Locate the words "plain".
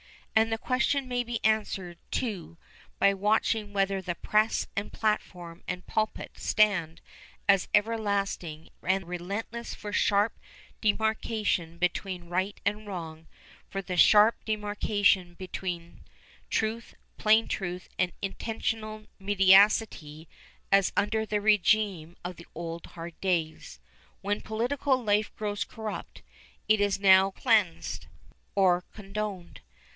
17.17-17.47